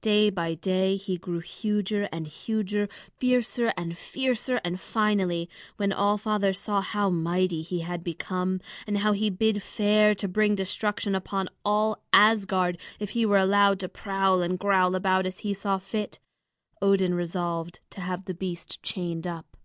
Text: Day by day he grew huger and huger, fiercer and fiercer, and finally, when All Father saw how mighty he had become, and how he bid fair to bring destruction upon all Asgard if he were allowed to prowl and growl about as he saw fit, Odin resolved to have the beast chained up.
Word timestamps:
Day 0.00 0.28
by 0.28 0.54
day 0.54 0.96
he 0.96 1.16
grew 1.16 1.38
huger 1.38 2.08
and 2.10 2.26
huger, 2.26 2.88
fiercer 3.16 3.72
and 3.76 3.96
fiercer, 3.96 4.60
and 4.64 4.80
finally, 4.80 5.48
when 5.76 5.92
All 5.92 6.18
Father 6.18 6.52
saw 6.52 6.80
how 6.80 7.10
mighty 7.10 7.62
he 7.62 7.78
had 7.78 8.02
become, 8.02 8.60
and 8.88 8.98
how 8.98 9.12
he 9.12 9.30
bid 9.30 9.62
fair 9.62 10.16
to 10.16 10.26
bring 10.26 10.56
destruction 10.56 11.14
upon 11.14 11.48
all 11.64 12.02
Asgard 12.12 12.76
if 12.98 13.10
he 13.10 13.24
were 13.24 13.38
allowed 13.38 13.78
to 13.78 13.88
prowl 13.88 14.42
and 14.42 14.58
growl 14.58 14.96
about 14.96 15.26
as 15.26 15.38
he 15.46 15.54
saw 15.54 15.78
fit, 15.78 16.18
Odin 16.82 17.14
resolved 17.14 17.78
to 17.90 18.00
have 18.00 18.24
the 18.24 18.34
beast 18.34 18.82
chained 18.82 19.28
up. 19.28 19.56